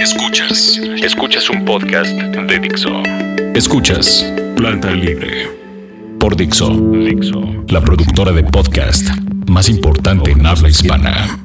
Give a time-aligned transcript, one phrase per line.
[0.00, 3.02] Escuchas, escuchas un podcast de Dixo.
[3.54, 4.24] Escuchas
[4.56, 5.46] Planta Libre
[6.18, 9.10] por Dixo, Dixo, la productora de podcast
[9.46, 11.38] más importante en habla hispana.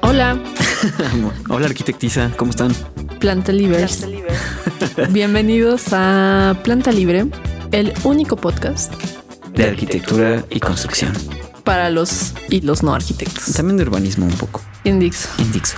[0.00, 0.38] Hola,
[1.50, 2.72] Hola arquitectiza, ¿cómo están?
[3.20, 4.08] Planta Libres.
[5.10, 7.26] Bienvenidos a Planta Libre,
[7.72, 9.11] el único podcast
[9.54, 11.12] De arquitectura y construcción.
[11.64, 13.52] para los y los no arquitectos.
[13.54, 14.60] También de urbanismo un poco.
[14.84, 15.28] Indix.
[15.38, 15.76] Indixo.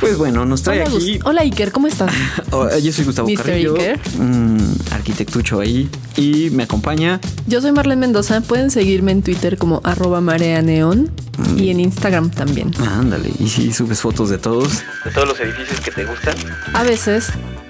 [0.00, 1.18] Pues bueno, nos trae Hola, aquí.
[1.24, 2.12] Hola Iker, ¿cómo estás?
[2.50, 3.36] Oh, yo soy Gustavo Mr.
[3.36, 3.98] Carrillo, Iker.
[4.18, 5.88] un arquitectucho ahí.
[6.16, 8.40] Y me acompaña Yo soy Marlene Mendoza.
[8.40, 11.10] Pueden seguirme en Twitter como arroba marea neón
[11.56, 12.72] y en Instagram también.
[12.78, 14.82] Ándale, y si subes fotos de todos.
[15.04, 16.34] de todos los edificios que te gustan.
[16.72, 17.28] A veces,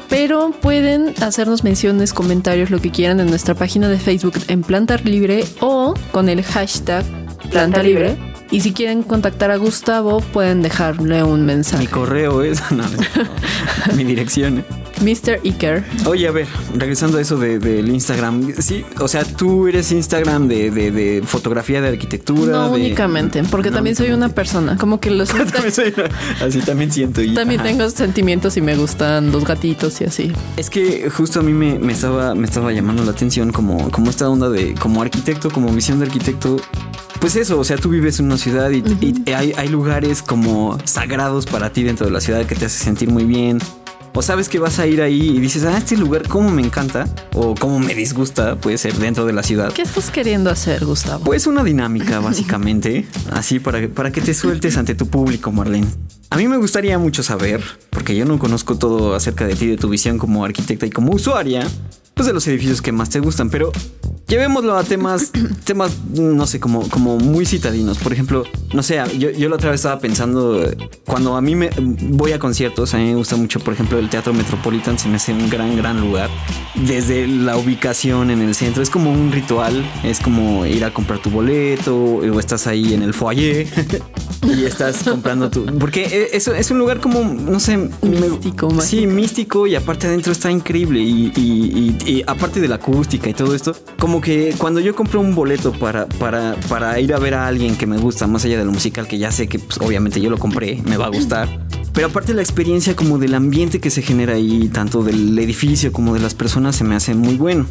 [0.08, 4.96] pero pueden hacernos menciones, comentarios, lo que quieran en nuestra página de Facebook en Planta
[4.98, 7.04] Libre o con el hashtag
[7.50, 8.16] Planta Libre.
[8.50, 11.86] Y si quieren contactar a Gustavo, pueden dejarle un Mi mensaje.
[11.88, 12.60] correo es.
[12.70, 14.64] no, no, mi dirección.
[15.02, 15.40] Mr.
[15.44, 15.84] Iker.
[16.06, 18.54] Oye, a ver, regresando a eso de- del Instagram.
[18.58, 22.52] Sí, o sea, tú eres Instagram de, de- de fotografía de arquitectura.
[22.52, 24.76] No de- únicamente, porque No también soy una persona.
[24.78, 25.28] Como que los
[26.40, 27.20] así también siento.
[27.22, 27.68] y- también ajá.
[27.68, 30.32] tengo sentimientos y me gustan los gatitos y así.
[30.56, 34.08] Es que justo a mí me, me estaba, me estaba llamando la atención como, como
[34.08, 36.56] esta onda de como arquitecto, como visión de arquitecto.
[37.26, 40.78] Pues eso, o sea, tú vives en una ciudad y, y hay, hay lugares como
[40.84, 43.58] sagrados para ti dentro de la ciudad que te hace sentir muy bien.
[44.14, 47.12] O sabes que vas a ir ahí y dices, ah, este lugar cómo me encanta
[47.34, 49.72] o cómo me disgusta, puede ser dentro de la ciudad.
[49.72, 51.24] ¿Qué estás queriendo hacer, Gustavo?
[51.24, 55.88] Pues una dinámica, básicamente, así para, para que te sueltes ante tu público, Marlene.
[56.30, 59.76] A mí me gustaría mucho saber, porque yo no conozco todo acerca de ti, de
[59.76, 61.66] tu visión como arquitecta y como usuaria,
[62.14, 63.72] pues de los edificios que más te gustan, pero
[64.28, 65.30] llevémoslo a temas,
[65.64, 67.98] temas, no sé, como, como muy citadinos.
[67.98, 71.54] Por ejemplo, no sé, yo, yo la otra vez estaba pensando, eh, cuando a mí
[71.54, 75.08] me voy a conciertos, a mí me gusta mucho, por ejemplo, el Teatro Metropolitan, se
[75.08, 76.30] me hace un gran, gran lugar.
[76.74, 81.20] Desde la ubicación en el centro, es como un ritual, es como ir a comprar
[81.20, 83.66] tu boleto o estás ahí en el foyer
[84.42, 85.64] y estás comprando tu...
[85.78, 87.76] Porque eh, eso es un lugar como, no sé...
[87.78, 87.90] me-
[88.26, 88.82] Místico, mágico.
[88.82, 93.28] Sí, místico y aparte adentro está increíble y, y- y- y aparte de la acústica
[93.30, 97.18] y todo esto, como que cuando yo compro un boleto para, para, para ir a
[97.18, 99.58] ver a alguien que me gusta, más allá de lo musical, que ya sé que
[99.58, 103.34] pues, obviamente yo lo compré, me va a gustar, pero aparte la experiencia como del
[103.34, 107.14] ambiente que se genera ahí, tanto del edificio como de las personas, se me hace
[107.14, 107.66] muy bueno.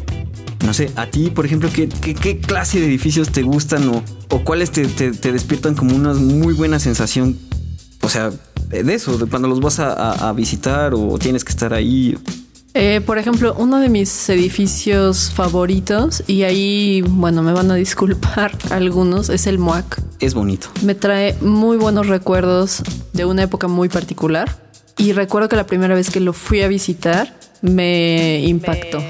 [0.64, 4.42] No sé, a ti, por ejemplo, ¿qué, qué, clase de edificios te gustan o, o
[4.42, 7.36] cuáles te, te- despiertan como una muy buena sensación?
[8.00, 8.32] O sea,
[8.68, 12.16] de eso, de cuando los vas a visitar o tienes que estar ahí.
[12.78, 18.52] Eh, por ejemplo, uno de mis edificios favoritos, y ahí, bueno, me van a disculpar
[18.70, 19.98] algunos, es el MOAC.
[20.20, 20.68] Es bonito.
[20.82, 22.82] Me trae muy buenos recuerdos
[23.14, 24.60] de una época muy particular.
[24.98, 29.02] Y recuerdo que la primera vez que lo fui a visitar me impactó.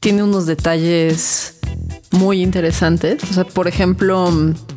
[0.00, 1.60] Tiene unos detalles
[2.10, 3.22] muy interesantes.
[3.30, 4.28] O sea, por ejemplo,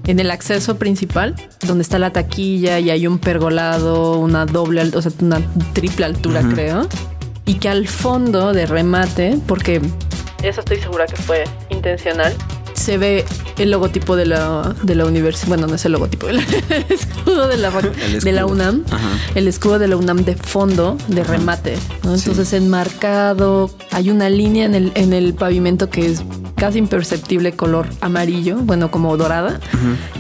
[0.06, 1.36] en el acceso principal,
[1.66, 5.42] donde está la taquilla y hay un pergolado, una doble, o sea, una
[5.74, 6.88] triple altura, creo.
[7.46, 9.82] Y que al fondo de remate, porque
[10.44, 12.34] eso estoy segura que fue intencional,
[12.74, 13.24] se ve
[13.58, 15.48] el logotipo de la, de la universidad.
[15.48, 16.40] Bueno, no es el logotipo, el
[16.90, 18.46] escudo de la, de la.
[18.46, 18.84] UNAM.
[18.92, 19.10] Ajá.
[19.36, 21.78] El escudo de la UNAM de fondo, de remate.
[22.04, 22.14] ¿no?
[22.14, 26.24] Entonces, enmarcado, hay una línea en el, en el pavimento que es
[26.56, 29.60] casi imperceptible color amarillo, bueno, como dorada,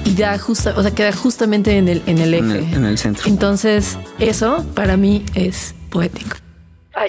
[0.06, 2.44] y da justa, o sea, queda justamente en el, en el eje.
[2.44, 3.24] En el, en el centro.
[3.28, 6.43] Entonces, eso para mí es poético.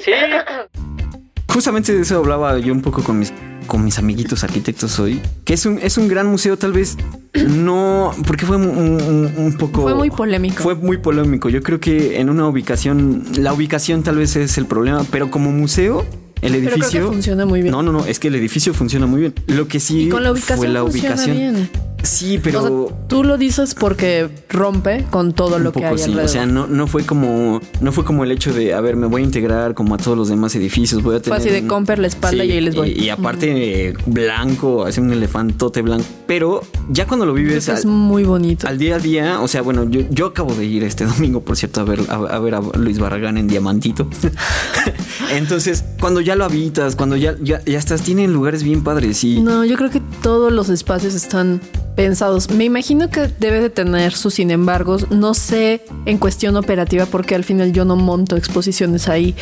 [0.05, 0.11] Sí,
[1.53, 3.33] Justamente de eso hablaba yo un poco con mis,
[3.69, 5.21] con mis amiguitos arquitectos hoy.
[5.45, 6.97] Que es un, es un gran museo, tal vez
[7.35, 9.83] no, porque fue un, un- un poco.
[9.83, 10.63] Fue muy polémico.
[10.63, 11.49] Fue muy polémico.
[11.51, 15.53] Yo creo que en una ubicación, la ubicación tal vez es el problema, pero como
[15.53, 16.05] museo,
[16.43, 17.01] el Pero creo edificio.
[17.03, 17.71] que funciona muy bien.
[17.71, 19.35] No, no, no, es que el edificio funciona muy bien.
[19.47, 21.37] Lo que sí Y con la ubicación fue la funciona ubicación.
[21.37, 21.71] bien.
[22.05, 22.63] Sí, pero.
[22.63, 26.25] O sea, tú lo dices porque rompe con todo lo que hay sí, alrededor.
[26.25, 29.07] o sea, no, no fue como no fue como el hecho de, a ver, me
[29.07, 31.67] voy a integrar como a todos los demás edificios, voy a Fue tener así de
[31.67, 32.91] comper la espalda y ahí les voy.
[32.91, 37.87] Y, y aparte eh, blanco, así un elefantote blanco, pero ya cuando lo vives es
[37.87, 38.69] muy bonito.
[38.69, 41.57] al día a día, o sea, bueno, yo, yo acabo de ir este domingo, por
[41.57, 44.09] cierto, a ver a, a ver a Luis Barragán en Diamantito.
[45.33, 49.41] Entonces, cuando ya lo habitas, cuando ya, ya, ya estás, tienen lugares bien padres y
[49.41, 51.61] No, yo creo que todos los espacios están
[51.95, 52.51] pensados.
[52.51, 55.11] Me imagino que debe de tener sus sin embargos.
[55.11, 59.35] No sé en cuestión operativa porque al final yo no monto exposiciones ahí.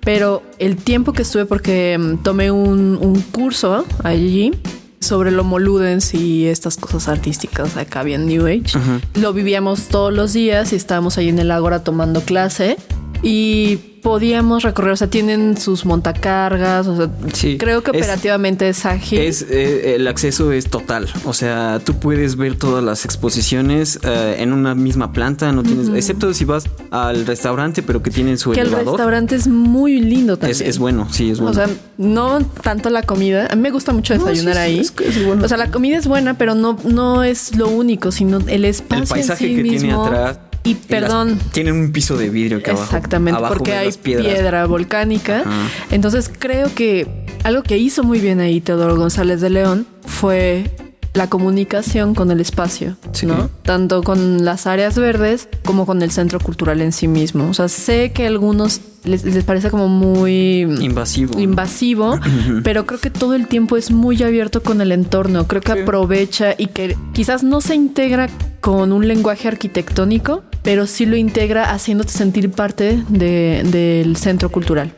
[0.00, 4.52] Pero el tiempo que estuve, porque mm, tomé un, un curso allí
[5.00, 8.78] sobre lo Moludens y estas cosas artísticas acá bien New Age.
[9.14, 12.76] Lo vivíamos todos los días y estábamos ahí en el Ágora tomando clase
[13.22, 17.56] y podíamos recorrer, o sea, tienen sus montacargas, o sea, Sí.
[17.58, 19.18] creo que operativamente es, ágil.
[19.20, 21.08] Es, eh, el acceso es total.
[21.24, 25.88] O sea, tú puedes ver todas las exposiciones eh, en una misma planta, no tienes,
[25.90, 28.94] excepto si vas al restaurante, pero que tienen su que el elevador.
[28.94, 30.62] restaurante es muy lindo también.
[30.66, 31.52] es bueno, sí, es bueno.
[31.52, 31.68] O sea,
[31.98, 33.48] no tanto la comida.
[33.50, 35.08] A mí me gusta mucho No, desayunar sí, sí, ahí.
[35.08, 35.44] es bueno.
[35.44, 39.02] O sea, la comida es buena, pero no, no es lo único, sino el espacio
[39.02, 40.38] el paisaje en sí que tiene atrás.
[40.70, 41.38] Y las- perdón.
[41.52, 42.84] tienen un piso de vidrio que abajo.
[42.84, 45.40] Exactamente, abajo porque hay las piedra volcánica.
[45.40, 45.68] Ajá.
[45.90, 47.06] Entonces creo que
[47.44, 50.70] algo que hizo muy bien ahí Teodoro González de León fue
[51.12, 53.26] la comunicación con el espacio, Sí.
[53.26, 53.50] ¿no?
[53.64, 57.48] Tanto con las áreas verdes como con el centro cultural en sí mismo.
[57.50, 61.40] O sea, sé que a algunos les, les parece como muy Invasivo.
[61.40, 62.16] invasivo,
[62.62, 65.48] pero creo que todo el tiempo es muy abierto con el entorno.
[65.48, 68.28] Creo que aprovecha y que quizás no se integra
[68.60, 74.92] con un lenguaje arquitectónico, pero sí lo integra haciéndote sentir parte de- del centro cultural.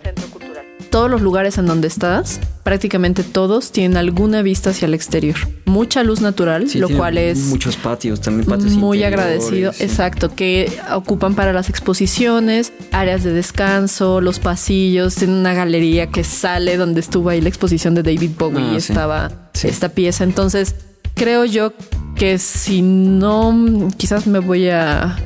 [0.91, 5.37] Todos los lugares en donde estás, prácticamente todos tienen alguna vista hacia el exterior.
[5.65, 9.85] Mucha luz natural, Sí, lo cual es Muchos patios, también patios muy agradecido, sí.
[9.85, 16.25] exacto, que ocupan para las exposiciones, áreas de descanso, los pasillos, tienen una galería que
[16.25, 18.93] sale donde estuvo ahí la exposición de David Bowie Ah, y sí.
[18.93, 19.31] estaba
[19.63, 20.25] esta pieza.
[20.25, 20.75] Entonces,
[21.15, 21.73] creo yo
[22.17, 25.17] que si no, quizás me voy a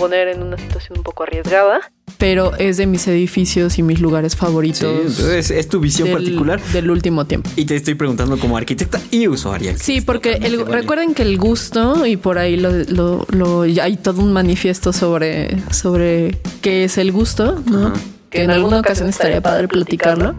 [0.00, 1.80] poner en una situación un poco arriesgada,
[2.18, 6.60] pero es de mis edificios y mis lugares favoritos es tu visión del, particular.
[6.72, 7.48] del último tiempo.
[7.56, 9.76] Y te estoy preguntando como arquitecta y usuaria.
[9.78, 10.80] Sí, porque el- Totalmente vale.
[10.82, 14.92] recuerden que el gusto, y por ahí lo, lo- lo- ya hay todo un manifiesto
[14.92, 17.88] sobre, sobre qué es el gusto, ¿no?
[17.88, 17.96] Ajá.
[18.30, 20.34] Que en alguna ocasión estaría padre platicarlo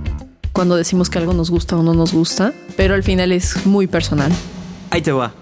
[0.54, 3.88] cuando decimos que algo nos gusta o no nos gusta, pero al final es muy
[3.88, 4.32] personal.
[4.92, 5.34] Ahí te va.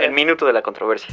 [0.00, 1.08] El minuto de la controversia.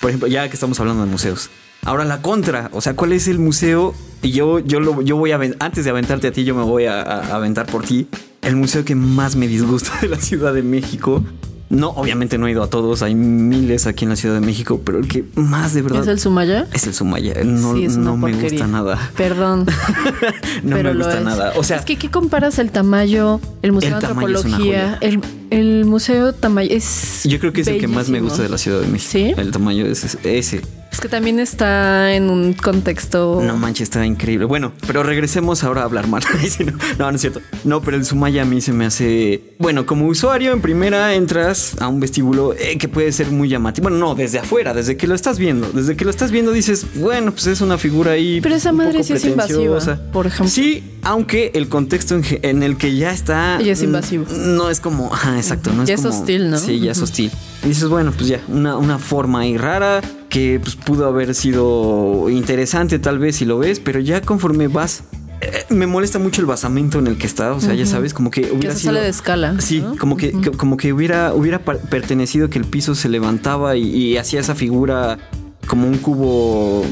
[0.00, 1.48] Por ejemplo, ya que estamos hablando de museos.
[1.86, 3.94] Ahora la contra, o sea, ¿cuál es el museo?
[4.22, 6.86] Y yo, yo, lo, yo voy a antes de aventarte a ti, yo me voy
[6.86, 8.08] a, a- a aventar por ti.
[8.42, 11.22] El museo que más me disgusta de la Ciudad de México.
[11.68, 14.80] No, obviamente no he ido a todos, hay miles aquí en la Ciudad de México,
[14.84, 16.68] pero el que más de verdad ¿Es el Sumaya?
[16.72, 17.34] es el Sumaya.
[17.44, 19.10] No, Sí, es una no me gusta nada.
[19.16, 19.66] Perdón.
[20.62, 21.52] No pero me gusta nada.
[21.56, 24.56] O sea, es que ¿qué comparas el tamaño, el Museo El de tamaño es una
[24.56, 25.20] Antropología, el,
[25.50, 28.58] el Museo Tamayo es yo creo que es el que más me gusta de la
[28.58, 29.10] Ciudad de México.
[29.12, 29.34] ¿Sí?
[29.36, 30.60] El tamaño es es- ese.
[30.92, 34.46] Es que también está en un contexto No manches, está increíble.
[34.46, 36.22] Bueno, pero regresemos ahora a hablar mal.
[36.98, 37.40] No, no, es cierto.
[37.64, 39.42] No, pero el Sumaya a mí se me hace.
[39.58, 43.84] Bueno, como usuario, en primera entras a un vestíbulo eh, que puede ser muy llamativo.
[43.90, 45.68] Bueno, no, desde afuera, desde que lo estás viendo.
[45.70, 48.40] Desde que lo estás viendo dices, bueno, pues es una figura ahí.
[48.40, 49.78] Pero esa madre sí es invasiva,
[50.12, 50.48] por ejemplo.
[50.48, 53.58] Sí, aunque el contexto en, el que ya está.
[53.62, 54.24] Y es invasivo.
[54.34, 55.12] No es como.
[55.12, 55.72] Ajá, exacto.
[55.72, 56.58] No Ya es es como- hostil, ¿no?
[56.58, 57.30] Sí, ya es hostil.
[57.64, 62.28] Y dices, bueno, pues ya, una, una forma ahí rara que pues, pudo haber sido
[62.30, 65.02] interesante tal vez si lo ves, pero ya conforme vas...
[65.40, 68.30] eh, me molesta mucho el basamento en el que está, o sea, ya sabes, como
[68.30, 68.92] que que hubiera se sido...
[68.92, 69.60] sale de escala.
[69.60, 69.96] Sí, ¿no?
[69.96, 74.16] como que, que- como que hubiera, hubiera pertenecido que el piso se levantaba y, y
[74.16, 75.18] hacía esa figura
[75.66, 76.84] como un cubo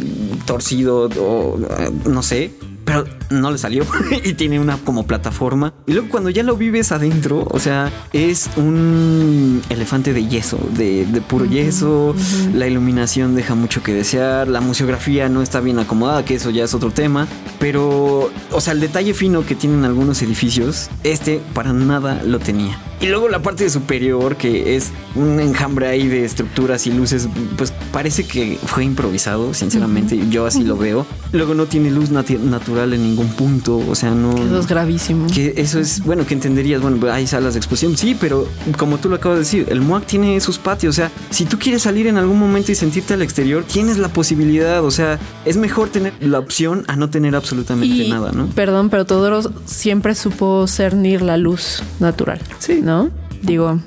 [0.47, 2.53] torcido o eh, no sé.
[2.85, 3.85] Pero no le salió
[4.25, 5.75] y tiene una como plataforma.
[5.87, 11.07] Y luego cuando ya lo vives adentro, o sea, es un elefante de yeso, de,
[11.07, 12.15] de puro yeso.
[12.55, 14.49] La iluminación deja mucho que desear.
[14.49, 17.27] La museografía no está bien acomodada, que eso ya es otro tema.
[17.59, 22.79] Pero, o sea, el detalle fino que tienen algunos edificios, este para nada lo tenía.
[23.05, 27.71] Y luego la parte superior, que es un enjambre ahí de estructuras y luces, pues
[27.93, 30.19] parece que fue improvisado, sinceramente.
[30.31, 31.05] Yo así lo veo.
[31.33, 34.31] Luego no tiene luz nati- natural en ningún punto, o sea, no.
[34.31, 35.27] Eso es gravísimo.
[35.27, 39.11] Que eso es, bueno, que entenderías, bueno, hay salas de exposición, sí, pero como tú
[39.11, 42.07] lo acabas de decir, el MUAC tiene sus patios, o sea, si tú quieres salir
[42.07, 46.15] en algún momento y sentirte al exterior, tienes la posibilidad, o sea, es mejor tener
[46.21, 48.47] la opción a no tener absolutamente Y, nada, ¿no?
[48.47, 52.41] Perdón, pero Todoro siempre supo cernir la luz natural.
[52.61, 52.81] Sí.
[52.83, 52.94] ¿No?
[53.43, 53.79] Digo,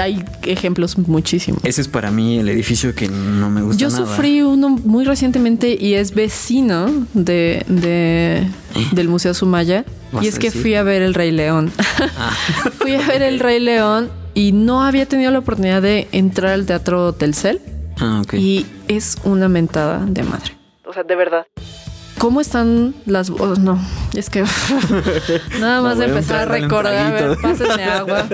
[0.00, 1.62] hay ejemplos muchísimos.
[1.64, 4.06] Ese es para mí el edificio que no me gusta Yo nada.
[4.06, 8.46] sufrí uno muy recientemente y es vecino de, de-
[8.92, 9.84] del Museo Sumaya.
[10.12, 10.62] ¿Vas Y es que decir?
[10.62, 11.70] fui a ver el Rey León.
[12.18, 12.32] Ah.
[12.78, 16.66] fui a ver el Rey León y no había tenido la oportunidad de entrar al
[16.66, 17.60] Teatro Telcel.
[18.00, 18.22] Ah.
[18.32, 20.52] Y es una mentada de madre.
[20.86, 21.46] O sea, de verdad.
[22.20, 23.80] ¿Cómo están las oh, no,
[24.12, 24.44] es que
[25.58, 28.26] nada más de empezar a recordar, a ver, pásenme agua.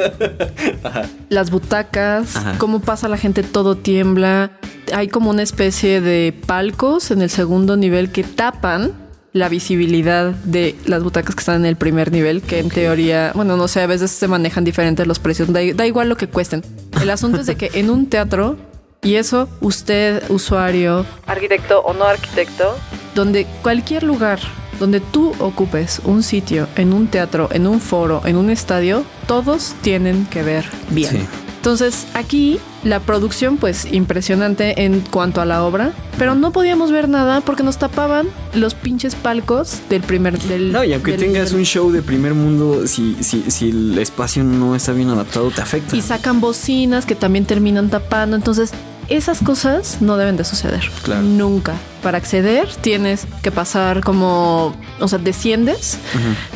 [1.29, 2.59] Las butacas, Ajá.
[2.59, 4.51] cómo pasa la gente, todo tiembla.
[4.93, 8.93] Hay como una especie de palcos en el segundo nivel que tapan
[9.33, 13.57] la visibilidad de las butacas que están en el primer nivel, que en teoría, bueno,
[13.57, 16.65] no sé, a veces se manejan diferentes los precios, da, da igual lo que cuesten.
[17.01, 18.57] El asunto es de que en un teatro,
[19.03, 22.77] y eso usted, usuario, Arquitecto o no arquitecto.
[23.15, 24.41] donde cualquier lugar
[24.79, 29.75] donde tú ocupes un sitio, en un teatro, en un foro, en un estadio, todos
[29.83, 31.11] tienen que ver bien.
[31.13, 31.46] Sí.
[31.67, 37.09] Entonces aquí la producción pues impresionante en cuanto a la obra, pero no podíamos ver
[37.09, 41.51] nada porque nos tapaban los pinches palcos del primer del No, y aunque del- tengas
[41.51, 45.51] del- un show de primer mundo, si, si, si el espacio no está bien adaptado,
[45.51, 45.97] te afecta.
[45.97, 48.71] y sacan bocinas que también terminan tapando, entonces
[49.09, 50.89] esas cosas no deben de suceder.
[51.03, 51.23] Claro.
[51.23, 51.75] Nunca.
[52.01, 55.99] Para acceder tienes que pasar como, o sea, desciendes,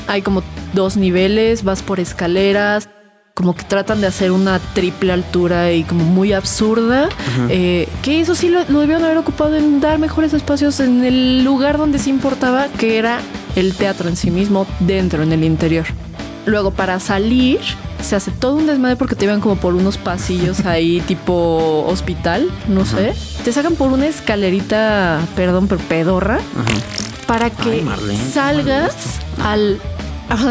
[0.06, 2.88] hay como dos niveles, vas por escaleras,
[3.40, 7.08] como que tratan de hacer una triple altura y como muy absurda,
[7.48, 11.42] eh, que eso sí lo, lo debieron haber ocupado en dar mejores espacios en el
[11.42, 13.20] lugar donde sí importaba, que era
[13.56, 15.86] el teatro en sí mismo, dentro, en el interior.
[16.44, 17.60] Luego para salir
[18.02, 22.50] se hace todo un desmadre porque te iban como por unos pasillos ahí tipo hospital,
[22.68, 23.14] no sé.
[23.42, 27.26] Te sacan por una escalerita, perdón, pero pedorra, Ajá.
[27.26, 28.94] para que Ay, Marlene, salgas
[29.42, 29.80] al...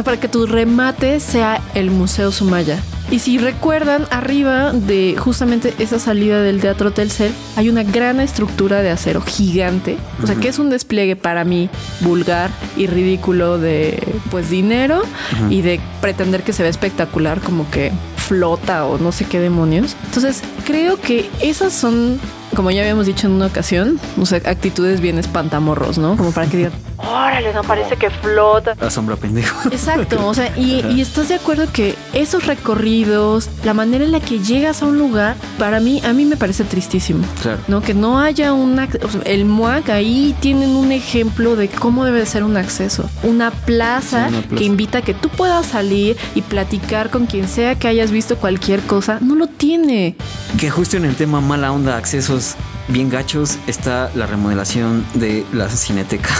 [0.03, 2.79] para que tu remate sea el Museo Sumaya.
[3.11, 8.83] Y si recuerdan, arriba de justamente esa salida del Teatro Telcel hay una gran estructura
[8.83, 9.97] de acero gigante.
[10.21, 11.69] O sea, que es un despliegue para mí
[12.01, 15.01] vulgar y ridículo de pues dinero
[15.49, 19.95] y de pretender que se ve espectacular como que flota o no sé qué demonios.
[20.05, 22.19] Entonces, creo que esas son,
[22.55, 26.15] como ya habíamos dicho en una ocasión, o sea, actitudes bien espantamorros, ¿no?
[26.15, 28.75] Como para que digan, Órale, no parece que flota.
[28.79, 29.69] Asombra pendejo.
[29.71, 34.19] Exacto, o sea, y, y estás de acuerdo que esos recorridos, la manera en la
[34.19, 37.25] que llegas a un lugar, para mí, a mí me parece tristísimo.
[37.41, 37.59] Claro.
[37.67, 37.81] ¿no?
[37.81, 42.05] Que no haya un ac- o sea, el MUAC ahí tienen un ejemplo de cómo
[42.05, 43.09] debe ser un acceso.
[43.23, 44.55] Una plaza, Sí, una plaza.
[44.57, 48.37] que invita a que tú puedas salir y platicar con quien sea que hayas visto
[48.37, 49.19] cualquier cosa.
[49.21, 50.15] No lo tiene.
[50.59, 52.55] Que justo en el tema mala onda, accesos
[52.89, 56.29] bien gachos, está la remodelación de la cineteca.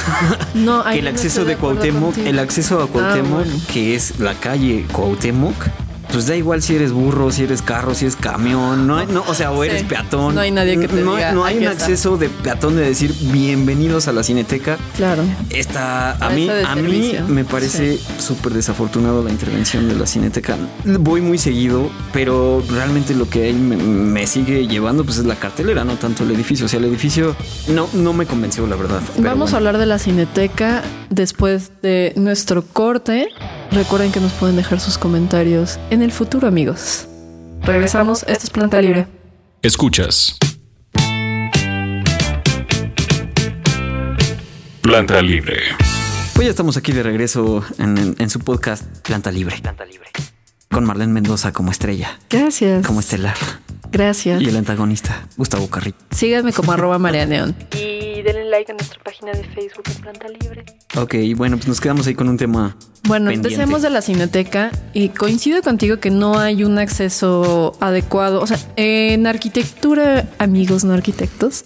[0.55, 2.27] No, que el acceso de Cuauhtémoc, contigo.
[2.27, 3.55] el acceso a Cuauhtémoc, bueno.
[3.71, 5.55] que es la calle Cuauhtémoc,
[6.11, 9.23] pues da igual si eres burro, si eres carro, si eres camión, no, hay- no
[9.27, 9.87] o sea, o eres Sí.
[9.87, 10.35] peatón.
[10.35, 11.85] No hay nadie que te no, diga, no hay "Aquí un está".
[11.85, 14.77] acceso de peatón de decir bienvenidos a la cineteca.
[14.97, 15.23] Claro.
[15.49, 20.57] Está a mí, a mí me parece súper desafortunado la intervención de la cineteca.
[20.85, 25.83] Voy muy seguido, pero realmente lo que me, me sigue llevando pues es la cartelera,
[25.83, 26.65] no tanto el edificio.
[26.65, 27.35] O sea, el edificio
[27.67, 29.01] no, no me convenció, la verdad.
[29.19, 33.27] Vamos a hablar de la cineteca después de nuestro corte.
[33.71, 37.07] Recuerden que nos pueden dejar sus comentarios en el futuro, amigos.
[37.63, 38.23] Regresamos.
[38.23, 39.07] Esto es Planta Libre.
[39.61, 40.37] Escuchas.
[44.81, 45.57] Planta Libre.
[46.33, 49.57] Pues ya estamos aquí de regreso en, en- en su podcast Planta Libre.
[49.61, 50.07] Planta libre.
[50.71, 52.85] Con Marlene Mendoza como estrella, Gracias.
[52.85, 53.35] como estelar.
[53.91, 54.39] Gracias.
[54.41, 55.97] Y el antagonista, Gustavo Carrillo.
[56.11, 57.55] Síganme como arroba María Neón.
[57.73, 57.98] Y denle
[58.49, 60.65] like a nuestra página de Facebook en Planta Libre.
[60.97, 62.75] Ok, bueno, pues nos quedamos ahí con un tema.
[63.03, 63.49] Bueno, pendiente.
[63.49, 68.41] empecemos de la cineteca y coincido contigo que no hay un acceso adecuado.
[68.41, 71.65] O sea, en arquitectura, amigos no arquitectos,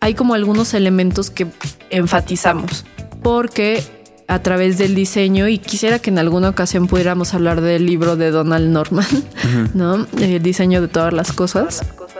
[0.00, 1.46] hay como algunos elementos que
[1.90, 2.84] enfatizamos
[3.22, 3.82] porque
[4.28, 8.30] a través del diseño y quisiera que en alguna ocasión pudiéramos hablar del libro de
[8.30, 9.06] Donald Norman,
[9.74, 10.06] ¿no?
[10.18, 11.82] El diseño de todas las cosas.
[11.96, 12.11] Cosas.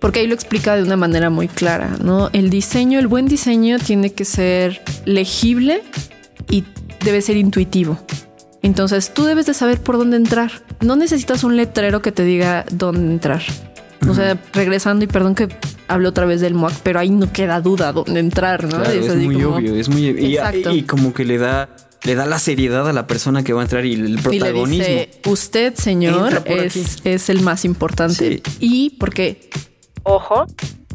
[0.00, 2.28] Porque ahí lo explica de una manera muy clara, ¿no?
[2.32, 5.82] El diseño, el buen diseño tiene que ser legible
[6.50, 6.64] y
[7.04, 7.98] debe ser intuitivo.
[8.62, 10.50] Entonces tú debes de saber por dónde entrar.
[10.80, 13.42] No necesitas un letrero que te diga dónde entrar.
[14.08, 15.48] O sea, regresando y perdón que
[15.88, 18.82] hablo otra vez del MOAC, pero ahí no queda duda dónde entrar, ¿no?
[18.82, 20.38] Claro, es, así muy como- obvio, es muy y,
[20.72, 21.68] y como que le da
[22.04, 24.22] le da la seriedad a la persona que va a entrar y el Y le
[24.22, 24.84] protagonismo.
[24.84, 28.42] dice, usted, señor, es, es el más importante.
[28.44, 28.56] Sí.
[28.60, 29.48] Y porque
[30.08, 30.46] Ojo.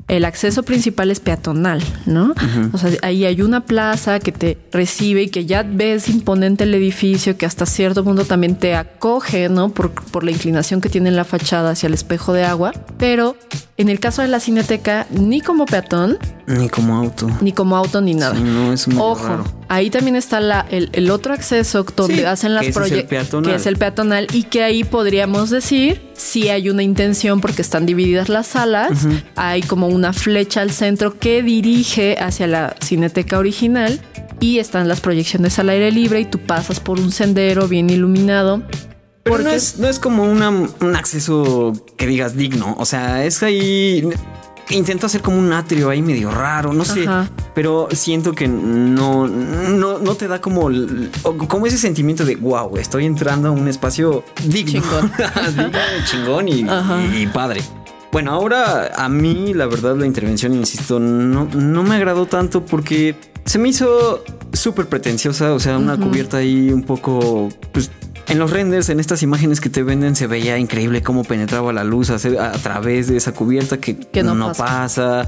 [0.07, 2.33] el acceso principal es peatonal, ¿no?
[2.73, 6.73] O sea, ahí hay una plaza que te recibe y que ya ves imponente el
[6.73, 9.69] edificio, que hasta cierto punto también te acoge, ¿no?
[9.69, 12.73] Por, por la inclinación que tiene la fachada hacia el espejo de agua.
[12.97, 13.35] Pero
[13.77, 16.17] en el caso de la cineteca, ni como peatón,
[16.57, 17.29] Ni como auto.
[17.41, 18.35] ni como auto, ni nada.
[18.35, 19.43] Sí, no, es muy Ojo, raro.
[19.69, 22.85] ahí también está la, el, el otro acceso donde Sí, hacen las que ese es
[22.85, 23.51] el proyecciones, peatonal.
[23.51, 27.85] que es el peatonal, y que ahí podríamos decir si hay una intención porque están
[27.85, 28.91] divididas las salas,
[29.35, 33.99] hay como una flecha al centro que dirige hacia la cineteca original
[34.39, 38.61] y están las proyecciones al aire libre y tú pasas por un sendero bien iluminado.
[39.23, 42.75] Pero no es, no es como una- un acceso que digas digno.
[42.79, 44.03] O sea, es ahí.
[44.71, 47.03] Intentó hacer como un atrio ahí medio raro, no sé.
[47.03, 47.29] Ajá.
[47.53, 50.69] Pero siento que no, no, no te da como,
[51.47, 54.81] como ese sentimiento de wow, estoy entrando a un espacio digno.
[54.81, 55.11] Chingón.
[55.55, 57.61] Digno, chingón y padre.
[58.11, 63.15] Bueno, ahora a mí la verdad la intervención, insisto, no, no me agradó tanto porque
[63.45, 67.89] se me hizo súper pretenciosa, o sea, una cubierta ahí un poco, pues
[68.27, 71.83] en los renders, en estas imágenes que te venden, se veía increíble cómo penetraba la
[71.83, 75.27] luz a, a través de esa cubierta que, Que no no, pasa.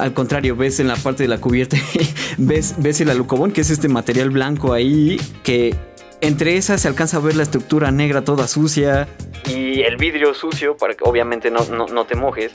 [0.00, 1.76] Al contrario, ves en la parte de la cubierta,
[2.38, 5.74] ves, ves el alucobón, que es este material blanco ahí, que
[6.20, 9.06] entre esas se alcanza a ver la estructura negra toda sucia
[9.46, 12.52] y el vidrio sucio para que obviamente no, no, no te mojes.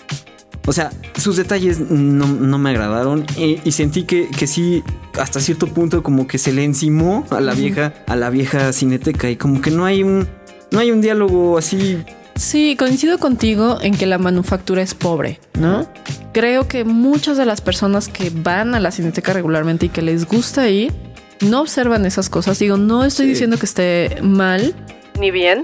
[0.67, 4.83] O sea, sus detalles no, no me agradaron y, y sentí que, que sí,
[5.19, 9.29] hasta cierto punto como que se le encimó a la vieja, a la vieja cineteca
[9.29, 10.27] y como que no hay un,
[10.71, 12.03] no hay un diálogo así.
[12.35, 15.87] Sí, coincido contigo en que la manufactura es pobre, ¿no?
[16.33, 20.25] Creo que muchas de las personas que van a la cineteca regularmente y que les
[20.27, 20.93] gusta ir,
[21.41, 22.57] no observan esas cosas.
[22.59, 23.31] Digo, no estoy Sí.
[23.31, 24.73] diciendo que esté mal
[25.21, 25.63] ni bien,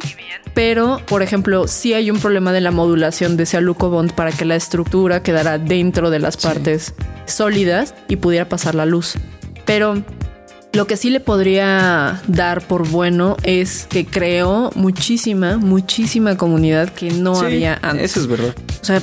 [0.54, 4.32] pero, por ejemplo, sí hay un problema de la modulación de ese aluco bond para
[4.32, 6.94] que la estructura quedara dentro de las partes
[7.26, 9.16] sólidas y pudiera pasar la luz.
[9.66, 10.02] Pero
[10.74, 17.12] lo que sí le podría dar por bueno es que creó muchísima, muchísima comunidad que
[17.12, 18.12] no Sí, había antes.
[18.12, 18.56] Eso es verdad.
[18.82, 19.02] O sea,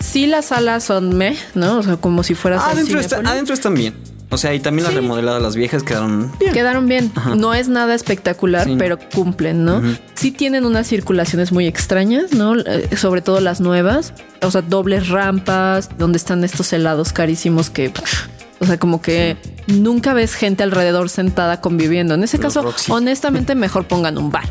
[0.00, 1.78] sí las salas son meh, ¿no?
[1.78, 3.94] O sea, como si fueras Adentro, está- adentro están bien.
[4.32, 5.00] O sea, y también las Sí.
[5.00, 6.52] remodeladas, las viejas quedaron bien.
[6.54, 7.12] Quedaron bien.
[7.36, 8.74] No es nada espectacular, Sí.
[8.78, 9.80] pero cumplen, ¿no?
[10.14, 12.58] Sí tienen unas circulaciones muy extrañas, ¿no?
[12.58, 14.14] Eh, sobre todo las nuevas.
[14.40, 17.90] O sea, dobles rampas, donde están estos helados carísimos que...
[17.90, 18.26] pff,
[18.60, 19.36] O sea, como que
[19.66, 22.14] nunca ves gente alrededor sentada conviviendo.
[22.14, 24.44] En ese Los caso, honestamente, mejor pongan un bar,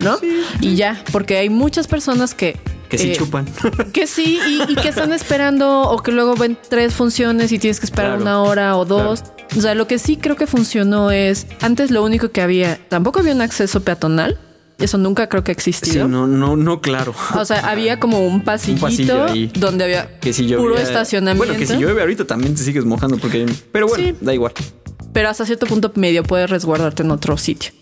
[0.00, 0.16] ¿no?
[0.62, 2.56] Y ya, porque hay muchas personas que...
[2.88, 3.46] Que sí eh, chupan.
[3.92, 7.80] Que sí, y, y que están esperando o que luego ven tres funciones y tienes
[7.80, 9.22] que esperar Claro, una hora o dos.
[9.56, 13.20] O sea, lo que sí creo que funcionó es, antes lo único que había, tampoco
[13.20, 14.38] había un acceso peatonal.
[14.78, 17.12] Eso nunca creo que ha Sí, no, no, no, claro.
[17.34, 19.50] O sea, había como un pasillito ahí.
[19.58, 21.44] donde había Que si llovía, puro estacionamiento.
[21.46, 23.44] Bueno, que si llueve ahorita también te sigues mojando porque.
[23.72, 24.14] Pero bueno, Sí.
[24.20, 24.52] da igual.
[25.12, 27.72] pero hasta cierto punto medio puedes resguardarte en otro sitio.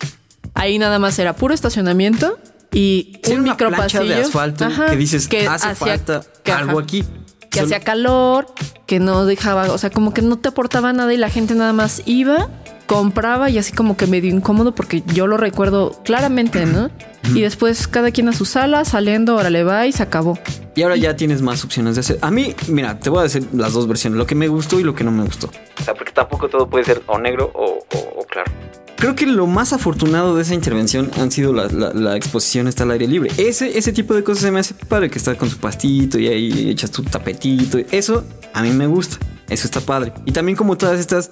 [0.55, 2.39] Ahí nada más era puro estacionamiento
[2.77, 6.21] y Sí, un una micro plancha de asfalto Ajá, que dices que hace hacía- falta
[6.43, 7.03] que, ajá, algo aquí.
[7.49, 8.45] que hacía calor,
[8.85, 11.73] que no dejaba, o sea, como que no te aportaba nada y la gente nada
[11.73, 12.49] más iba,
[12.85, 16.89] compraba y así como que medio incómodo porque yo lo recuerdo claramente, ¿no?
[17.33, 20.39] Y después cada quien a su sala, saliendo, ahora le va y se acabó.
[20.75, 22.19] Y ahora ya tienes más opciones de hacer.
[22.21, 24.83] A mí, mira, te voy a decir las dos versiones, lo que me gustó y
[24.83, 25.47] lo que no me gustó.
[25.81, 28.49] O sea, porque tampoco todo puede ser o negro o, o- o claro.
[28.97, 33.07] Creo que lo más afortunado de esa intervención han sido la, exposición está al aire
[33.07, 33.31] libre.
[33.37, 36.27] Ese, ese tipo de cosas se me hace padre que estás con tu pastito y
[36.27, 37.77] ahí echas tu tapetito.
[37.91, 39.17] Eso a mí me gusta.
[39.49, 40.13] Eso está padre.
[40.25, 41.29] Y también como todas estas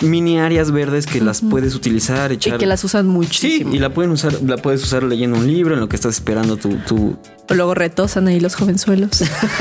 [0.00, 2.58] mini áreas verdes que las puedes utilizar, Y echar.
[2.58, 3.74] que las usan Sí, muchísimo.
[3.74, 6.56] y la pueden usar, la puedes usar leyendo un libro en lo que estás esperando
[6.56, 7.18] tu,
[7.54, 9.10] luego retosan ahí los jovenzuelos.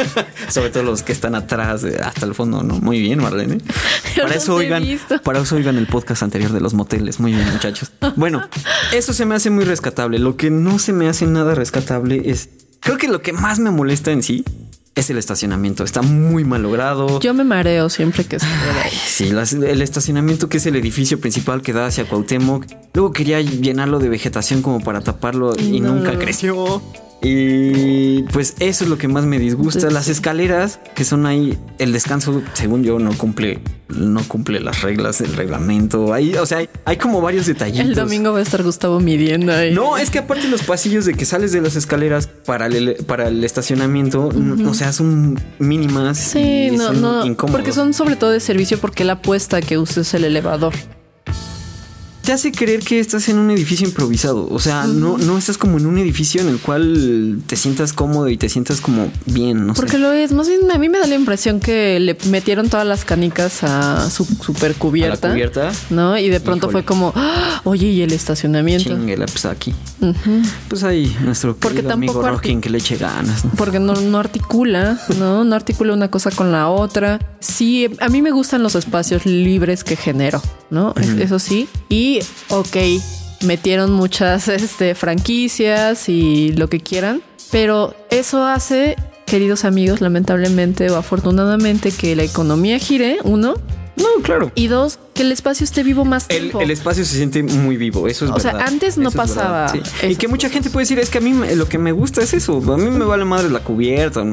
[0.50, 2.76] sobre todo los que están atrás eh, hasta el fondo, ¿no?
[2.80, 3.60] Muy bien, Marlene.
[4.22, 4.84] Para eso oigan,
[5.24, 7.20] para eso oigan el podcast anterior de los moteles.
[7.20, 7.92] Muy bien, muchachos.
[8.16, 8.42] Bueno,
[8.94, 10.18] eso se me hace muy rescatable.
[10.20, 13.70] Lo que no se me hace nada rescatable es creo que lo que más me
[13.70, 14.44] molesta en sí
[15.00, 15.84] es el estacionamiento.
[15.84, 17.20] Está muy mal logrado.
[17.20, 18.92] Yo me mareo siempre que puede ahí.
[19.08, 22.66] Sí, las- el estacionamiento que es el edificio principal que da hacia Cuauhtémoc.
[22.94, 25.94] Luego quería llenarlo de vegetación como para taparlo y No.
[25.96, 26.82] nunca creció.
[27.22, 29.80] Y pues eso es lo que más me disgusta.
[29.80, 34.82] Entonces, Las escaleras que son ahí, el descanso, según yo, no cumple, no cumple las
[34.82, 36.14] reglas del reglamento.
[36.14, 37.86] Ahí, o sea, hay, hay como varios detallitos.
[37.88, 39.74] El domingo va a estar Gustavo midiendo ahí.
[39.74, 43.28] No, es que aparte los pasillos de que sales de las escaleras para el, para
[43.30, 46.18] el estacionamiento, n- o sea, son mínimas.
[46.20, 47.26] Sí, y no, son no.
[47.26, 47.58] incómodos.
[47.60, 50.74] Porque son sobre todo de servicio porque la apuesta que uses el elevador.
[52.28, 54.50] Te hace creer que estás en un edificio improvisado.
[54.52, 58.28] O sea, no, no estás como en un edificio en el cual te sientas cómodo
[58.28, 59.98] y te sientas como bien, no Porque sé.
[60.00, 60.34] lo es.
[60.34, 64.10] Más bien a mí me da la impresión que le metieron todas las canicas a
[64.10, 65.30] su super A la cubierta.
[65.32, 65.72] cubierta.
[65.90, 66.18] ¿No?
[66.18, 66.74] Y de pronto Híjole.
[66.74, 67.62] fue como, ¡Ah!
[67.64, 68.90] oye, y el estacionamiento.
[68.90, 69.74] Chinguela, pues aquí.
[70.68, 73.46] Pues ahí, nuestro Porque amigo tampoco Rockin arti- que le eche ganas.
[73.46, 73.52] ¿no?
[73.56, 75.46] Porque no, no articula, ¿no?
[75.46, 77.20] No articula una cosa con la otra.
[77.40, 80.94] Sí, a mí me gustan los espacios libres que genero, ¿no?
[81.20, 81.70] Eso sí.
[81.90, 82.17] Y,
[82.50, 82.78] ok,
[83.46, 90.96] metieron muchas este, franquicias y lo que quieran, pero eso hace, queridos amigos, lamentablemente o
[90.98, 93.56] afortunadamente, que la economía gire, uno,
[93.96, 94.52] No, claro.
[94.56, 96.62] y dos, que el espacio esté vivo más El, tiempo.
[96.62, 98.68] el espacio se siente muy vivo, eso es O sea, verdad.
[98.68, 100.08] antes no Eso es verdad, pasaba sí.
[100.08, 102.22] Y que mucha gente puede decir, es que a mí me- lo que me gusta
[102.22, 102.58] es eso.
[102.74, 104.24] A mí me vale madre la cubierta.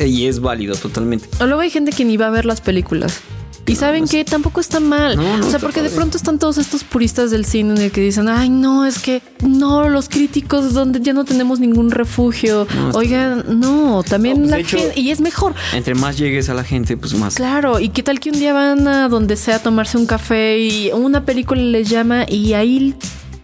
[0.00, 1.28] y es válido totalmente.
[1.40, 3.20] O luego hay gente que ni va a ver las películas.
[3.68, 5.16] Y saben que tampoco está mal.
[5.16, 7.90] No, no o sea, porque de pronto están todos estos puristas del cine en el
[7.92, 12.66] que dicen, ay, no, es que no, los críticos donde ya no tenemos ningún refugio.
[12.74, 15.54] No, Oigan, no, también pues, la hecho- gente, y es mejor.
[15.74, 17.34] Entre más llegues a la gente, pues más.
[17.34, 20.58] Claro, y qué tal que un día van a donde sea a tomarse un café
[20.58, 22.94] y una película les llama y ahí,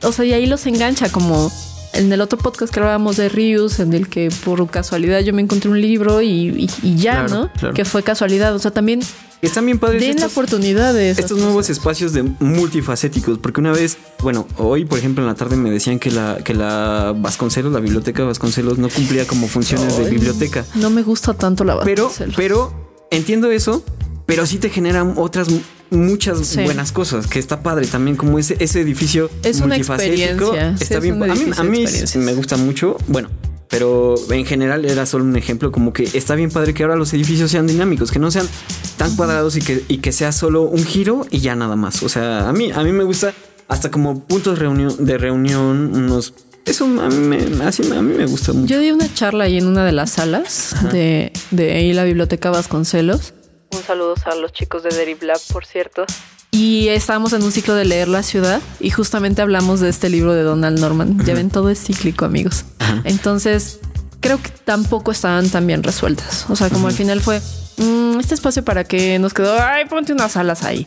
[0.03, 1.53] o sea, y ahí los engancha como
[1.93, 5.43] en el otro podcast que hablábamos de Rius, en el que por casualidad yo me
[5.43, 7.53] encontré un libro y, y- y ya, Claro, ¿no?
[7.53, 7.75] claro.
[7.75, 8.55] Que fue casualidad.
[8.55, 9.01] O sea, también
[9.45, 13.39] Están bien padres den la estos, oportunidad de estos nuevos espacios de multifacéticos.
[13.39, 16.55] Porque una vez, bueno, hoy, por ejemplo, en la tarde me decían que la, que
[16.55, 20.65] la Vasconcelos, la biblioteca Vasconcelos, no cumplía como funciones de biblioteca.
[20.75, 22.35] No me gusta tanto la Pero, Vasconcelos.
[22.37, 22.73] pero
[23.11, 23.85] entiendo eso,
[24.27, 26.63] pero sí te generan otras mu- muchas Sí.
[26.65, 30.83] buenas cosas, que está padre también, como ese, ese edificio Es una multifacético, experiencia, sí,
[30.85, 31.23] Está es bien.
[31.23, 31.85] un A mí, a mí
[32.17, 33.29] me gusta mucho, bueno,
[33.75, 37.13] pero en general era solo un ejemplo, como que está bien padre que ahora los
[37.13, 38.49] edificios sean dinámicos, que no sean
[38.97, 42.05] tan cuadrados y que, y que sea solo un giro y ya nada más.
[42.05, 43.35] O sea, a mí, a mí me gusta
[43.67, 46.35] hasta como puntos reunión, de reunión, unos...
[46.65, 48.73] Eso a mí me, así a mí me gusta mucho.
[48.73, 52.51] Yo di una charla ahí en una de las salas de, de ahí la biblioteca
[52.51, 53.35] Vasconcelos.
[53.73, 56.07] Un saludo a los chicos de Deriv Lab, por cierto.
[56.55, 60.33] Y estábamos en un ciclo de leer la ciudad y justamente hablamos de este libro
[60.35, 61.19] de Donald Norman.
[61.27, 62.65] Ya ven, todo es cíclico, amigos.
[63.03, 63.81] Entonces,
[64.21, 66.47] creo que tampoco estaban tan bien resueltas.
[66.49, 67.43] O sea, como al final fue
[67.79, 70.87] "Mm, este espacio para que nos quedó, ay, ponte unas salas ahí.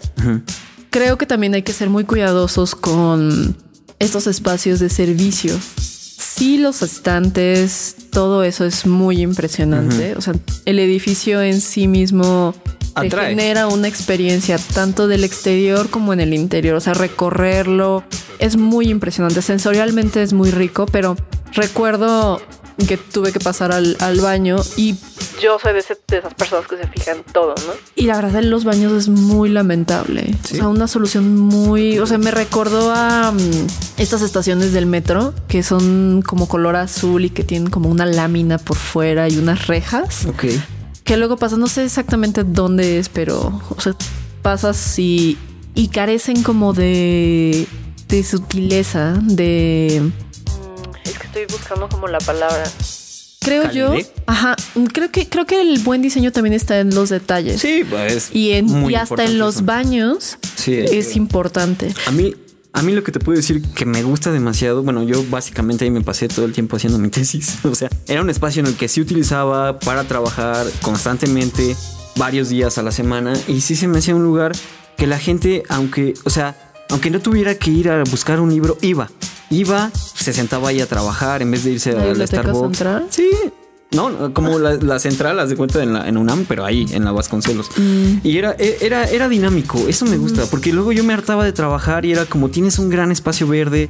[0.90, 3.58] Creo que también hay que ser muy cuidadosos con
[4.00, 5.54] estos espacios de servicio.
[5.78, 10.16] Sí, los estantes, todo eso es muy impresionante.
[10.16, 10.34] O sea,
[10.66, 12.56] el edificio en sí mismo
[13.02, 16.76] te genera una experiencia tanto del exterior como en el interior.
[16.76, 18.04] O sea, recorrerlo
[18.40, 19.42] es muy impresionante.
[19.42, 21.16] Sensorialmente es muy rico, pero
[21.54, 22.42] recuerdo
[22.88, 24.96] que tuve que pasar al, al baño y,
[25.42, 27.74] Yo soy de, ese- de esas personas que se fijan todo, ¿no?
[27.96, 30.36] y la verdad en los baños es muy lamentable.
[30.44, 31.98] O sea, una solución muy...
[31.98, 37.26] O sea, me recordó a mm, estas estaciones del metro que son como color azul
[37.26, 40.26] y que tienen como una lámina por fuera y unas rejas.
[40.28, 40.46] Ok.
[41.08, 43.96] Que luego pasa, no sé exactamente dónde es, pero, o sea,
[44.42, 45.38] pasas y,
[45.74, 47.66] y carecen como de,
[48.10, 50.12] de sutileza, de,
[51.06, 52.70] es que estoy buscando como la palabra.
[53.40, 54.58] creo yo, ajá,
[54.92, 57.62] creo que, creo que el buen diseño también está en los detalles.
[57.62, 58.30] Sí, pues.
[58.36, 59.66] Y, en, muy y hasta en los eso.
[59.66, 61.94] baños Sí, es eh, importante.
[62.06, 62.36] A mí,
[62.74, 65.92] a mí lo que te puedo decir que me gusta demasiado, bueno, yo básicamente ahí
[65.92, 67.58] me pasé todo el tiempo haciendo mi tesis.
[67.66, 71.76] O sea, era un espacio en el que sí utilizaba para trabajar constantemente,
[72.18, 74.52] varios días a la semana, y sí se me hacía un lugar
[74.98, 76.56] que la gente, aunque, o sea,
[76.90, 79.10] aunque no tuviera que ir a buscar un libro, iba.
[79.50, 82.78] Iba, se sentaba ahí a trabajar en vez de irse ¿La a la Starbucks.
[82.78, 83.08] central?
[83.10, 83.30] Sí.
[83.92, 87.06] No, como la, la central, haz de cuenta en, la, en UNAM, pero ahí, en
[87.06, 87.70] la Vasconcelos.
[87.78, 88.18] Mm.
[88.22, 91.54] Y era, e- era, era dinámico, eso me gusta, porque luego yo me hartaba de
[91.54, 93.90] trabajar y era como tienes un gran espacio verde,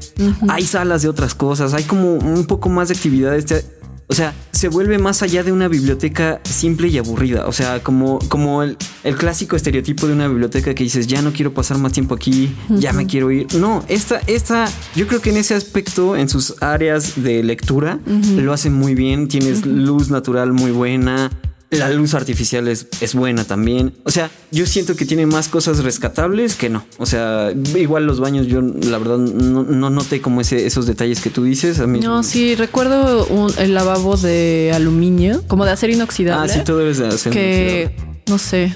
[0.49, 3.45] hay salas de otras cosas, hay como un poco más de actividades.
[3.47, 3.65] te-
[4.10, 7.46] O sea, se vuelve más allá de una biblioteca simple y aburrida.
[7.48, 11.34] O sea, como, como el, el clásico estereotipo de una biblioteca que dices, ya no
[11.34, 13.54] quiero pasar más tiempo aquí, ya me quiero ir.
[13.56, 18.00] No, esta, esta, yo creo que en ese aspecto, en sus áreas de lectura,
[18.38, 19.28] lo hacen muy bien.
[19.28, 21.30] Tienes luz natural muy buena.
[21.69, 23.93] La luz artificial es, es buena también.
[24.03, 26.86] O sea, yo siento que tiene más cosas rescatables que no.
[26.97, 31.19] O sea, igual los baños, yo la verdad no, no noté como ese, esos detalles
[31.19, 31.80] que tú dices.
[31.82, 36.51] A mí, No, sí, recuerdo un- el lavabo de aluminio, como de acero inoxidable.
[36.53, 37.91] Ah, sí, todo es de acero que
[38.30, 38.73] no sé.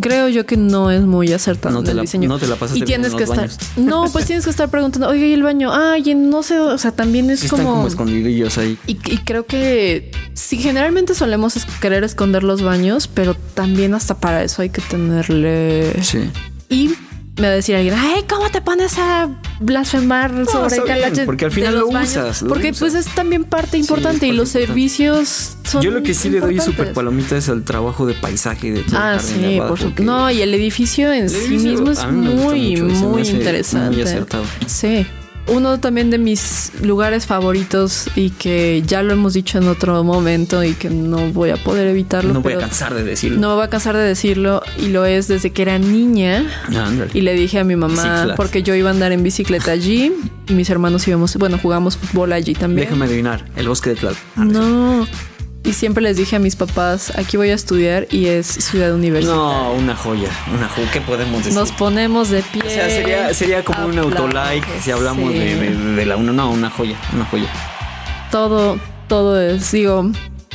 [0.00, 2.28] Creo yo que no es muy acertado No te el la- diseño.
[2.28, 3.48] no te la pasaste y tienes que estar.
[3.76, 5.70] No, pues tienes que estar preguntando, oye, ¿y el baño?
[5.72, 7.76] Ay, no sé, o sea, también es Sí están como.
[7.76, 8.76] como escondidillos ahí.
[8.86, 14.42] y, y creo que sí, generalmente solemos querer esconder los baños, pero también hasta para
[14.42, 15.92] eso hay que tenerle.
[16.02, 16.30] Sí.
[16.68, 16.94] Y
[17.36, 19.28] me va a decir alguien, ay, ¿cómo te pones a
[19.60, 22.80] blasfemar sobre está bien, porque al de final lo baños?" usas, lo Porque usas.
[22.80, 24.66] pues es también parte importante y parte los importante.
[24.66, 28.70] servicios son Yo lo que sí le doy súper palomita es al trabajo de paisaje
[28.72, 30.02] de todo Ah, de sí, Aguada, por supuesto.
[30.02, 33.96] No, y el edificio en el sí mismo es muy, mucho y muy interesante.
[33.96, 34.44] muy acertado.
[34.66, 35.06] Sí.
[35.48, 40.62] Uno también de mis lugares favoritos y que ya lo hemos dicho en otro momento
[40.62, 42.32] y que no voy a poder evitarlo.
[42.32, 43.40] no voy a cansar de decirlo.
[43.40, 46.46] No voy a cansar de decirlo y lo es desde que era niña.
[46.74, 47.10] Ah, ándale.
[47.12, 50.12] Y le dije a mi mamá, porque yo iba a andar en bicicleta allí
[50.48, 52.86] y mis hermanos íbamos, bueno, jugamos fútbol allí también.
[52.86, 54.16] Déjame adivinar, el bosque de Tlal.
[54.36, 55.06] No.
[55.64, 59.40] Y siempre les dije a mis papás, aquí voy a estudiar y es ciudad universitaria.
[59.40, 60.90] No, una joya, una joya.
[60.90, 61.54] ¿Qué podemos decir?
[61.54, 62.62] Nos ponemos de pie.
[62.66, 65.38] o sea, sería, sería como un autolike si hablamos sí.
[65.38, 66.32] de, de- de la una.
[66.32, 67.48] No, una joya, una joya.
[68.32, 68.76] Todo,
[69.08, 70.10] todo es, digo,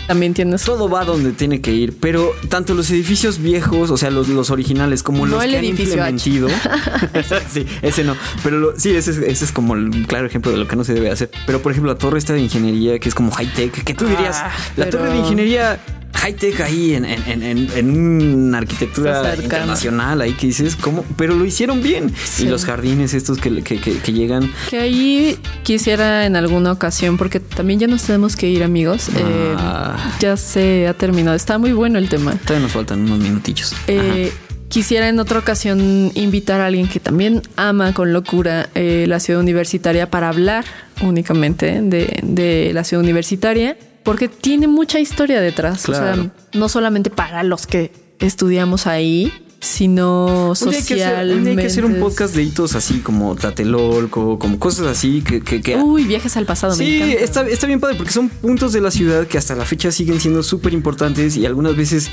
[0.07, 4.09] También tienes todo va donde tiene que ir, pero tanto los edificios viejos, o sea,
[4.09, 6.47] los, los originales, como No los el que han implementido.
[7.51, 8.15] sí, ese no.
[8.43, 10.83] Pero lo- sí, ese, es- ese es como el claro ejemplo de lo que no
[10.83, 11.29] se debe hacer.
[11.45, 14.05] Pero por ejemplo, la torre esta de ingeniería, que es como high tech, que tú
[14.05, 15.79] dirías, Ah, la pero- torre de ingeniería
[16.17, 21.03] high tech ahí en, en, en, en- en una arquitectura internacional, ahí que dices, ¿cómo?
[21.17, 22.13] Pero lo hicieron bien.
[22.23, 22.43] Sí.
[22.45, 24.51] Y los jardines estos que, que, que- que llegan.
[24.69, 29.09] Que ahí quisiera en alguna ocasión, porque también ya nos tenemos que ir, amigos.
[29.09, 30.13] Eh, Ah.
[30.19, 31.35] ya se ha terminado.
[31.35, 32.33] Está muy bueno el tema.
[32.35, 33.73] Todavía nos faltan unos minutillos.
[33.87, 34.31] Eh,
[34.69, 39.39] quisiera en otra ocasión invitar a alguien que también ama con locura eh, la ciudad
[39.41, 40.65] universitaria para hablar
[41.01, 45.87] únicamente de, de la ciudad universitaria, porque tiene mucha historia detrás.
[45.89, 51.65] O sea, no solamente para los que estudiamos ahí, sino hacer, un día hay que
[51.65, 55.41] hacer un podcast de hitos así como Tlatelolco, como cosas así que...
[55.41, 56.77] que, que- Uy, viajes al pasado.
[56.77, 57.15] me sí, encanta.
[57.21, 60.21] está, está bien padre porque son puntos de la ciudad que hasta la fecha siguen
[60.21, 62.09] siendo súper importantes y algunas veces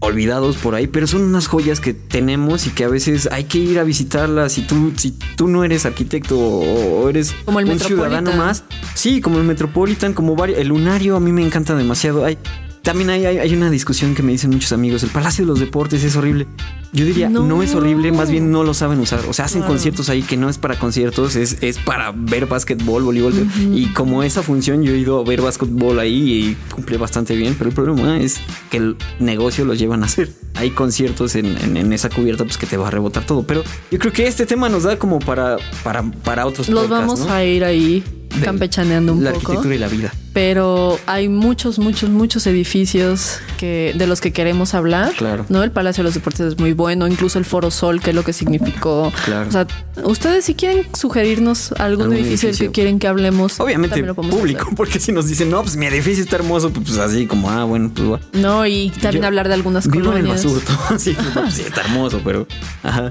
[0.00, 3.58] olvidados por ahí, pero son unas joyas que tenemos y que a veces hay que
[3.58, 4.52] ir a visitarlas.
[4.52, 9.20] Si tú, si tú no eres arquitecto o, eres Como el un ciudadano más, sí,
[9.20, 12.24] como el Metropolitan, como varios, el Lunario a mí me encanta demasiado.
[12.24, 12.38] Hay,
[12.82, 16.02] también hay, hay, una discusión que me dicen muchos amigos, el Palacio de los Deportes
[16.02, 16.46] es horrible.
[16.92, 17.62] Yo diría, no, No.
[17.62, 19.20] es horrible, más bien no lo saben usar.
[19.28, 19.74] O sea, hacen Claro.
[19.74, 23.32] conciertos ahí que no es para conciertos, es, es para ver básquetbol, voleibol.
[23.72, 27.54] Y como esa función yo he ido a ver básquetbol ahí y cumple bastante bien,
[27.56, 28.40] pero el problema es
[28.70, 30.32] que el negocio los llevan a hacer.
[30.54, 33.44] Hay conciertos en, en- en esa cubierta pues que te va a rebotar todo.
[33.44, 37.06] Pero yo creo que este tema nos da como para, para, para otros Los podcasts,
[37.06, 37.32] vamos ¿no?
[37.32, 38.02] a ir ahí
[38.44, 39.40] campechaneando un La poco.
[39.42, 40.12] arquitectura y la vida.
[40.32, 45.12] Pero hay muchos, muchos, muchos edificios que, de los que queremos hablar.
[45.16, 45.44] Claro.
[45.48, 45.62] ¿no?
[45.64, 48.22] El Palacio de los Deportes es muy bueno, incluso el Foro Sol, que es lo
[48.22, 49.12] que significó.
[49.24, 49.48] Claro.
[49.48, 49.66] O sea,
[50.04, 52.66] ustedes si quieren sugerirnos algún, Algún edificio, edificio.
[52.68, 53.58] que quieren que hablemos.
[53.58, 54.74] Obviamente lo público, hacer.
[54.76, 57.90] porque si nos dicen, no, pues mi edificio está hermoso, pues así como, ah, bueno,
[57.94, 58.20] pues va.
[58.32, 60.72] No, y también Yo hablar de algunas Vivo en el basurto.
[60.98, 62.46] sí, pues, sí, está hermoso, pero.
[62.84, 63.10] Ajá.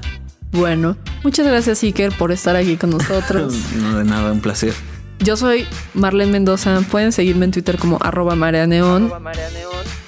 [0.52, 3.54] Bueno, muchas gracias, Iker, por estar aquí con nosotros.
[3.76, 4.74] No de nada, un placer.
[5.20, 6.82] Yo soy Marlene Mendoza.
[6.90, 9.12] Pueden seguirme en Twitter como arroba marea neón.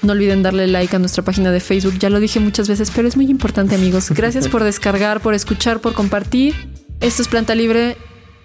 [0.01, 1.97] No olviden darle like a nuestra página de Facebook.
[1.99, 4.09] Ya lo dije muchas veces, pero es muy importante, amigos.
[4.11, 6.55] Gracias por descargar, por escuchar, por compartir.
[7.01, 7.97] Esto es Planta Libre.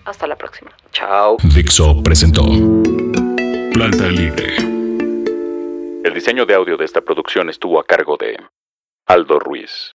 [0.05, 0.71] Hasta la próxima.
[0.93, 1.37] Chao.
[1.55, 2.43] Dixo presentó
[3.73, 4.57] Planta Libre.
[6.05, 8.37] El diseño de audio de esta producción estuvo a cargo de
[9.07, 9.95] Aldo Ruiz.